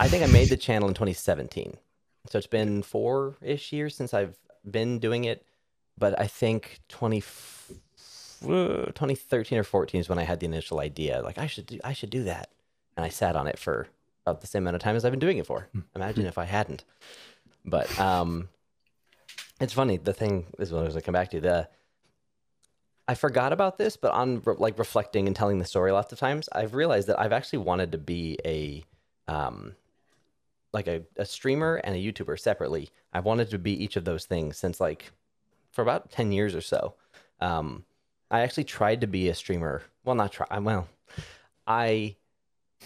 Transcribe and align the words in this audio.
I 0.00 0.08
think 0.08 0.22
I 0.22 0.26
made 0.26 0.48
the 0.48 0.56
channel 0.56 0.88
in 0.88 0.94
2017. 0.94 1.76
So 2.30 2.38
it's 2.38 2.46
been 2.46 2.82
four 2.82 3.36
ish 3.42 3.70
years 3.70 3.94
since 3.94 4.14
I've 4.14 4.34
been 4.68 4.98
doing 4.98 5.24
it. 5.24 5.44
But 5.98 6.18
I 6.18 6.26
think 6.26 6.80
20, 6.88 7.18
uh, 7.18 8.86
2013 8.86 9.58
or 9.58 9.62
14 9.62 10.00
is 10.00 10.08
when 10.08 10.18
I 10.18 10.22
had 10.22 10.40
the 10.40 10.46
initial 10.46 10.80
idea. 10.80 11.20
Like 11.20 11.36
I 11.36 11.46
should 11.46 11.66
do, 11.66 11.78
I 11.84 11.92
should 11.92 12.08
do 12.08 12.24
that. 12.24 12.48
And 12.96 13.04
I 13.04 13.10
sat 13.10 13.36
on 13.36 13.46
it 13.46 13.58
for 13.58 13.88
about 14.26 14.40
the 14.40 14.46
same 14.46 14.62
amount 14.62 14.76
of 14.76 14.82
time 14.82 14.96
as 14.96 15.04
I've 15.04 15.12
been 15.12 15.20
doing 15.20 15.36
it 15.36 15.46
for. 15.46 15.68
Imagine 15.94 16.24
if 16.24 16.38
I 16.38 16.44
hadn't. 16.44 16.84
But 17.66 17.98
um, 18.00 18.48
it's 19.60 19.74
funny. 19.74 19.98
The 19.98 20.14
thing 20.14 20.46
is, 20.58 20.72
what 20.72 20.80
I 20.80 20.84
was 20.84 20.94
going 20.94 21.02
to 21.02 21.06
come 21.06 21.12
back 21.12 21.30
to 21.32 21.40
the. 21.42 21.68
I 23.06 23.14
forgot 23.14 23.52
about 23.52 23.76
this, 23.76 23.98
but 23.98 24.12
on 24.12 24.40
re- 24.46 24.54
like 24.56 24.78
reflecting 24.78 25.26
and 25.26 25.36
telling 25.36 25.58
the 25.58 25.64
story 25.66 25.92
lots 25.92 26.10
of 26.10 26.18
times, 26.18 26.48
I've 26.52 26.74
realized 26.74 27.08
that 27.08 27.20
I've 27.20 27.32
actually 27.32 27.58
wanted 27.58 27.92
to 27.92 27.98
be 27.98 28.38
a, 28.46 28.84
um, 29.28 29.74
like 30.72 30.86
a, 30.86 31.02
a 31.16 31.24
streamer 31.24 31.76
and 31.76 31.94
a 31.94 31.98
YouTuber 31.98 32.38
separately. 32.38 32.90
I've 33.12 33.24
wanted 33.24 33.50
to 33.50 33.58
be 33.58 33.72
each 33.72 33.96
of 33.96 34.04
those 34.04 34.24
things 34.24 34.56
since 34.56 34.80
like, 34.80 35.10
for 35.70 35.82
about 35.82 36.10
ten 36.10 36.32
years 36.32 36.54
or 36.54 36.60
so. 36.60 36.94
Um, 37.40 37.84
I 38.30 38.40
actually 38.40 38.64
tried 38.64 39.00
to 39.00 39.06
be 39.06 39.28
a 39.28 39.34
streamer. 39.34 39.82
Well, 40.04 40.14
not 40.14 40.32
try. 40.32 40.58
Well, 40.58 40.88
I 41.66 42.16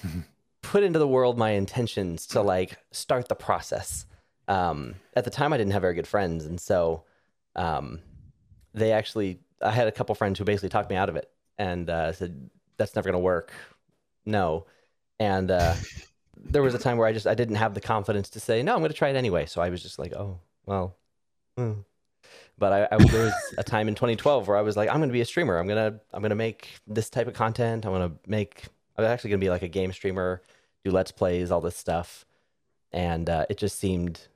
put 0.63 0.83
into 0.83 0.99
the 0.99 1.09
world 1.09 1.39
my 1.39 1.51
intentions 1.51 2.27
to 2.29 2.41
like 2.41 2.79
start 2.93 3.29
the 3.29 3.35
process. 3.35 4.07
Um, 4.49 4.95
at 5.15 5.25
the 5.25 5.31
time, 5.31 5.53
I 5.53 5.57
didn't 5.57 5.73
have 5.73 5.83
very 5.83 5.95
good 5.95 6.07
friends, 6.07 6.47
and 6.47 6.61
so 6.61 7.05
um, 7.57 8.01
they 8.75 8.93
actually, 8.93 9.41
I 9.63 9.71
had 9.71 9.87
a 9.87 9.93
couple 9.93 10.15
friends 10.15 10.39
who 10.39 10.45
basically 10.45 10.69
talked 10.69 10.91
me 10.91 10.97
out 10.97 11.09
of 11.09 11.17
it 11.17 11.31
and 11.59 11.89
uh, 11.89 12.13
said, 12.13 12.51
"That's 12.77 12.95
never 12.95 13.11
going 13.11 13.21
to 13.21 13.25
work." 13.25 13.53
No, 14.27 14.67
and 15.19 15.51
uh, 15.51 15.75
there 16.45 16.63
was 16.63 16.75
a 16.75 16.79
time 16.79 16.97
where 16.99 17.07
I 17.07 17.13
just 17.13 17.27
I 17.27 17.35
didn't 17.35 17.57
have 17.57 17.75
the 17.75 17.81
confidence 17.81 18.31
to 18.31 18.41
say, 18.41 18.63
"No, 18.63 18.75
I'm 18.75 18.81
going 18.81 18.91
to 18.91 18.97
try 18.97 19.09
it 19.09 19.17
anyway." 19.17 19.47
So 19.47 19.61
I 19.61 19.71
was 19.71 19.83
just 19.83 19.99
like, 19.99 20.13
"Oh, 20.15 20.39
well." 20.67 20.97
hmm." 21.57 21.73
But 22.57 22.73
I, 22.73 22.95
I 22.95 23.05
there 23.05 23.25
was 23.25 23.55
a 23.59 23.65
time 23.65 23.89
in 23.89 23.95
2012 23.95 24.47
where 24.47 24.57
I 24.57 24.63
was 24.63 24.77
like, 24.77 24.89
"I'm 24.89 24.99
going 24.99 25.09
to 25.09 25.13
be 25.13 25.21
a 25.21 25.25
streamer. 25.25 25.57
I'm 25.57 25.67
gonna 25.67 26.01
I'm 26.13 26.23
gonna 26.23 26.35
make 26.35 26.69
this 26.87 27.11
type 27.11 27.27
of 27.27 27.35
content. 27.35 27.85
I'm 27.85 27.93
gonna 27.93 28.13
make. 28.27 28.65
I'm 28.97 29.05
actually 29.05 29.31
going 29.31 29.41
to 29.41 29.45
be 29.45 29.51
like 29.51 29.63
a 29.63 29.69
game 29.69 29.93
streamer, 29.93 30.41
do 30.85 30.91
let's 30.91 31.11
plays, 31.11 31.51
all 31.51 31.61
this 31.61 31.77
stuff." 31.77 32.25
And 32.93 33.29
uh, 33.29 33.47
it 33.51 33.59
just 33.59 33.79
seemed 33.79 34.29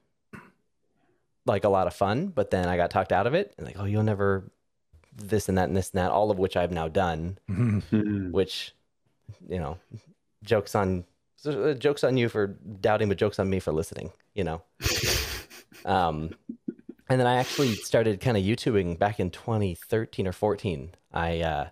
like 1.46 1.64
a 1.64 1.68
lot 1.68 1.86
of 1.86 1.94
fun, 1.94 2.28
but 2.28 2.50
then 2.50 2.68
I 2.68 2.76
got 2.76 2.90
talked 2.90 3.12
out 3.12 3.26
of 3.26 3.34
it. 3.34 3.54
And 3.56 3.66
like, 3.66 3.76
oh, 3.78 3.84
you'll 3.84 4.02
never 4.02 4.50
this 5.16 5.48
and 5.48 5.58
that 5.58 5.68
and 5.68 5.76
this 5.76 5.90
and 5.90 5.98
that, 5.98 6.10
all 6.10 6.30
of 6.30 6.38
which 6.38 6.56
I've 6.56 6.70
now 6.70 6.88
done. 6.88 7.38
Which, 8.30 8.74
you 9.48 9.58
know, 9.58 9.78
jokes 10.44 10.74
on 10.74 11.04
so, 11.38 11.62
uh, 11.62 11.74
jokes 11.74 12.02
on 12.02 12.16
you 12.16 12.28
for 12.28 12.48
doubting, 12.48 13.08
but 13.08 13.16
jokes 13.16 13.38
on 13.38 13.48
me 13.48 13.60
for 13.60 13.72
listening. 13.72 14.10
You 14.34 14.44
know. 14.44 14.62
um, 15.84 16.30
and 17.08 17.20
then 17.20 17.26
I 17.26 17.36
actually 17.36 17.74
started 17.76 18.20
kind 18.20 18.36
of 18.36 18.42
YouTubing 18.42 18.98
back 18.98 19.20
in 19.20 19.30
2013 19.30 20.26
or 20.26 20.32
14. 20.32 20.90
I 21.12 21.40
uh, 21.40 21.68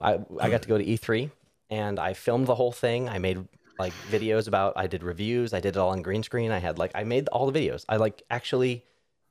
I 0.00 0.18
I 0.40 0.50
got 0.50 0.62
to 0.62 0.68
go 0.68 0.76
to 0.76 0.84
E3 0.84 1.30
and 1.70 1.98
I 2.00 2.12
filmed 2.12 2.48
the 2.48 2.56
whole 2.56 2.72
thing. 2.72 3.08
I 3.08 3.18
made 3.18 3.38
like 3.78 3.92
videos 4.10 4.48
about. 4.48 4.74
I 4.76 4.88
did 4.88 5.04
reviews. 5.04 5.54
I 5.54 5.60
did 5.60 5.76
it 5.76 5.78
all 5.78 5.90
on 5.90 6.02
green 6.02 6.24
screen. 6.24 6.50
I 6.50 6.58
had 6.58 6.78
like 6.78 6.90
I 6.96 7.04
made 7.04 7.28
all 7.28 7.48
the 7.48 7.58
videos. 7.58 7.84
I 7.88 7.96
like 7.96 8.22
actually 8.30 8.84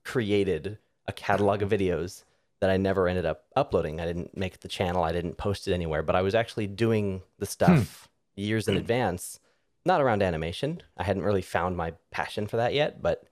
created 0.05 0.77
a 1.07 1.11
catalog 1.11 1.61
of 1.61 1.69
videos 1.69 2.23
that 2.61 2.69
I 2.69 2.77
never 2.77 3.09
ended 3.09 3.25
up 3.25 3.43
uploading. 3.57 3.99
I 3.99 4.05
didn't 4.05 4.37
make 4.37 4.61
the 4.61 4.69
channel. 4.69 5.03
I 5.03 5.11
didn't 5.11 5.37
post 5.37 5.67
it 5.67 5.73
anywhere. 5.73 6.03
But 6.03 6.15
I 6.15 6.21
was 6.21 6.33
actually 6.33 6.67
doing 6.67 7.21
the 7.37 7.45
stuff 7.45 8.07
years 8.35 8.69
in 8.69 8.77
advance. 8.77 9.39
Not 9.85 10.01
around 10.01 10.23
animation. 10.23 10.81
I 10.97 11.03
hadn't 11.03 11.23
really 11.23 11.41
found 11.41 11.75
my 11.75 11.93
passion 12.11 12.47
for 12.47 12.57
that 12.57 12.73
yet, 12.73 13.01
but 13.01 13.23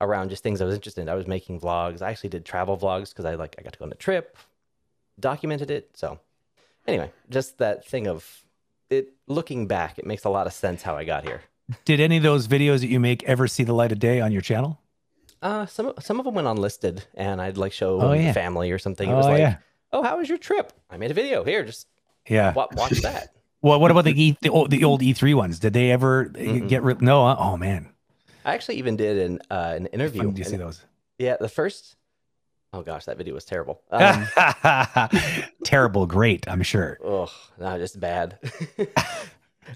around 0.00 0.28
just 0.30 0.42
things 0.42 0.60
I 0.60 0.64
was 0.64 0.74
interested 0.74 1.00
in. 1.02 1.08
I 1.08 1.14
was 1.14 1.26
making 1.26 1.60
vlogs. 1.60 2.02
I 2.02 2.10
actually 2.10 2.30
did 2.30 2.44
travel 2.44 2.76
vlogs 2.76 3.10
because 3.10 3.24
I 3.24 3.34
like 3.34 3.56
I 3.58 3.62
got 3.62 3.72
to 3.72 3.78
go 3.78 3.84
on 3.86 3.92
a 3.92 3.96
trip, 3.96 4.36
documented 5.18 5.70
it. 5.70 5.90
So 5.94 6.20
anyway, 6.86 7.10
just 7.30 7.58
that 7.58 7.84
thing 7.86 8.06
of 8.06 8.44
it 8.90 9.14
looking 9.26 9.66
back, 9.66 9.98
it 9.98 10.06
makes 10.06 10.24
a 10.24 10.28
lot 10.30 10.46
of 10.46 10.52
sense 10.52 10.82
how 10.82 10.96
I 10.96 11.04
got 11.04 11.24
here. 11.24 11.42
Did 11.84 11.98
any 12.00 12.18
of 12.18 12.22
those 12.22 12.46
videos 12.46 12.80
that 12.80 12.86
you 12.88 13.00
make 13.00 13.24
ever 13.24 13.48
see 13.48 13.64
the 13.64 13.72
light 13.74 13.90
of 13.90 13.98
day 13.98 14.20
on 14.20 14.30
your 14.30 14.42
channel? 14.42 14.78
Uh, 15.42 15.66
some 15.66 15.92
some 15.98 16.18
of 16.20 16.24
them 16.24 16.34
went 16.34 16.46
unlisted, 16.46 17.04
and 17.14 17.42
I'd 17.42 17.58
like 17.58 17.72
show 17.72 18.00
Oh, 18.00 18.12
yeah. 18.12 18.32
family 18.32 18.70
or 18.70 18.78
something. 18.78 19.08
It 19.08 19.12
Oh, 19.12 19.16
was 19.16 19.26
like, 19.26 19.38
yeah. 19.40 19.56
oh, 19.92 20.02
how 20.02 20.18
was 20.18 20.28
your 20.28 20.38
trip? 20.38 20.72
I 20.88 20.96
made 20.96 21.10
a 21.10 21.14
video. 21.14 21.42
Here, 21.44 21.64
just 21.64 21.88
Yeah. 22.28 22.52
watch 22.52 23.00
that. 23.02 23.34
Well, 23.66 23.80
what 23.80 23.90
about 23.90 24.04
the 24.04 24.22
e, 24.22 24.36
the, 24.40 24.48
old, 24.50 24.70
the 24.70 24.84
old 24.84 25.00
E3 25.02 25.34
ones? 25.34 25.58
Did 25.58 25.72
they 25.72 25.90
ever 25.90 26.30
uh, 26.34 26.38
Mm-mm. 26.38 26.68
get 26.68 26.82
rid? 26.82 27.02
No. 27.02 27.26
huh? 27.26 27.36
Oh 27.38 27.56
man, 27.56 27.90
I 28.44 28.54
actually 28.54 28.76
even 28.76 28.96
did 28.96 29.18
an 29.18 29.40
uh, 29.50 29.74
an 29.76 29.86
interview. 29.86 30.22
Fun 30.22 30.34
to 30.34 30.44
see 30.44 30.56
those. 30.56 30.84
yeah, 31.18 31.36
the 31.40 31.48
first. 31.48 31.96
Oh 32.72 32.82
gosh, 32.82 33.06
that 33.06 33.16
video 33.16 33.34
was 33.34 33.44
terrible. 33.44 33.80
Um, 33.90 34.26
Terrible, 35.64 36.06
great. 36.06 36.46
I'm 36.48 36.62
sure. 36.62 36.98
Oh, 37.02 37.30
no, 37.58 37.78
just 37.78 37.98
bad. 37.98 38.38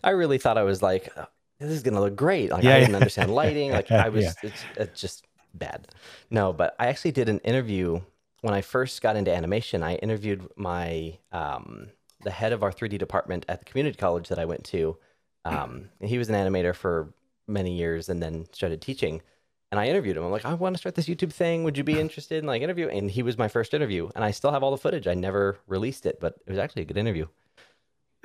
I 0.05 0.11
really 0.11 0.39
thought 0.39 0.59
I 0.59 0.63
was 0.65 0.83
like, 0.83 1.09
"Oh, 1.17 1.27
this 1.59 1.71
is 1.71 1.83
gonna 1.83 2.01
look 2.01 2.15
great. 2.17 2.51
Like 2.51 2.63
Yeah, 2.63 2.71
I 2.71 2.75
yeah. 2.75 2.81
didn't 2.81 2.95
understand 2.97 3.35
lighting. 3.35 3.73
Like 3.73 3.91
I 3.91 4.09
was, 4.09 4.25
Yeah. 4.25 4.33
it's, 4.43 4.65
it's 4.77 5.01
just 5.01 5.25
bad. 5.55 5.89
No, 6.31 6.53
but 6.53 6.77
I 6.79 6.87
actually 6.89 7.13
did 7.13 7.29
an 7.29 7.39
interview 7.41 8.01
when 8.43 8.55
I 8.55 8.61
first 8.61 9.01
got 9.03 9.17
into 9.17 9.35
animation. 9.35 9.83
I 9.83 9.95
interviewed 9.97 10.47
my 10.57 11.19
um, 11.33 11.89
the 12.23 12.31
head 12.31 12.53
of 12.53 12.63
our 12.63 12.73
3D 12.73 12.99
department 12.99 13.45
at 13.49 13.61
the 13.61 13.65
community 13.65 13.97
college 13.97 14.29
that 14.29 14.39
I 14.39 14.45
went 14.45 14.65
to. 14.67 14.97
Um, 15.45 15.89
he 16.01 16.19
was 16.19 16.29
an 16.29 16.35
animator 16.35 16.75
for 16.75 17.13
many 17.49 17.77
years 17.77 18.09
and 18.09 18.23
then 18.23 18.47
started 18.53 18.81
teaching. 18.81 19.23
And 19.71 19.79
I 19.79 19.87
interviewed 19.87 20.17
him. 20.17 20.25
I'm 20.25 20.33
like, 20.33 20.45
I 20.45 20.55
want 20.55 20.75
to 20.75 20.79
start 20.79 20.97
this 20.97 21.07
YouTube 21.07 21.33
thing. 21.33 21.65
Would 21.65 21.79
you 21.79 21.85
be 21.85 21.99
interested 22.01 22.39
in 22.39 22.47
like 22.47 22.63
interview? 22.63 22.89
And 22.89 23.11
he 23.11 23.23
was 23.23 23.39
my 23.39 23.49
first 23.49 23.73
interview, 23.75 24.09
and 24.15 24.25
I 24.25 24.33
still 24.33 24.51
have 24.53 24.63
all 24.63 24.71
the 24.71 24.79
footage. 24.79 25.07
I 25.07 25.15
never 25.15 25.59
released 25.67 26.07
it, 26.07 26.19
but 26.21 26.37
it 26.47 26.51
was 26.51 26.59
actually 26.59 26.83
a 26.83 26.87
good 26.87 26.97
interview. 26.97 27.27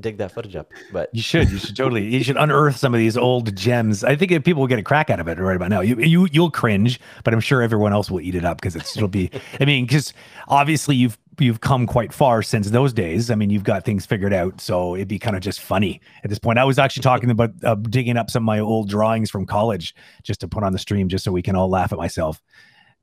Dig 0.00 0.18
that 0.18 0.30
footage 0.32 0.54
up, 0.54 0.70
but 0.92 1.10
You 1.12 1.22
should. 1.22 1.50
You 1.50 1.58
should 1.58 1.76
totally. 1.76 2.06
You 2.14 2.22
should 2.22 2.36
unearth 2.36 2.76
some 2.76 2.94
of 2.94 2.98
these 2.98 3.16
old 3.16 3.54
gems. 3.56 4.04
I 4.04 4.14
think 4.14 4.30
people 4.44 4.60
will 4.60 4.68
get 4.68 4.78
a 4.78 4.82
crack 4.82 5.10
out 5.10 5.18
of 5.18 5.26
it 5.26 5.38
right 5.38 5.56
about 5.56 5.70
now. 5.70 5.80
You 5.80 5.98
you 5.98 6.28
you'll 6.30 6.52
cringe, 6.52 7.00
but 7.24 7.34
I'm 7.34 7.40
sure 7.40 7.62
everyone 7.62 7.92
else 7.92 8.08
will 8.08 8.20
eat 8.20 8.36
it 8.36 8.44
up 8.44 8.60
because 8.60 8.76
it's 8.76 8.96
it'll 8.96 9.08
be. 9.08 9.30
I 9.60 9.64
mean, 9.64 9.86
because 9.86 10.12
obviously 10.46 10.94
you've 10.94 11.18
you've 11.40 11.60
come 11.60 11.86
quite 11.86 12.12
far 12.12 12.42
since 12.42 12.70
those 12.70 12.92
days. 12.92 13.30
I 13.30 13.34
mean, 13.34 13.50
you've 13.50 13.64
got 13.64 13.84
things 13.84 14.06
figured 14.06 14.32
out, 14.32 14.60
so 14.60 14.94
it'd 14.94 15.08
be 15.08 15.18
kind 15.18 15.36
of 15.36 15.42
just 15.42 15.60
funny 15.60 16.00
at 16.24 16.30
this 16.30 16.38
point. 16.38 16.58
I 16.58 16.64
was 16.64 16.78
actually 16.78 17.02
talking 17.02 17.30
about 17.30 17.50
uh, 17.64 17.74
digging 17.74 18.16
up 18.16 18.30
some 18.30 18.42
of 18.42 18.46
my 18.46 18.60
old 18.60 18.88
drawings 18.88 19.30
from 19.30 19.46
college 19.46 19.94
just 20.22 20.40
to 20.40 20.48
put 20.48 20.64
on 20.64 20.72
the 20.72 20.78
stream, 20.78 21.08
just 21.08 21.24
so 21.24 21.32
we 21.32 21.42
can 21.42 21.56
all 21.56 21.68
laugh 21.68 21.92
at 21.92 21.98
myself. 21.98 22.42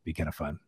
Be 0.04 0.14
kind 0.14 0.30
of 0.30 0.36
fun. 0.36 0.60